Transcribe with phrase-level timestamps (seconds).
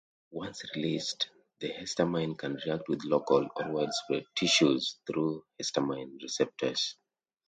[0.31, 1.29] Once released,
[1.59, 6.95] the histamine can react with local or widespread tissues through histamine receptors.